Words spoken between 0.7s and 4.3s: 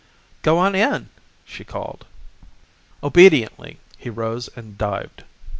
in!" she called Obediently he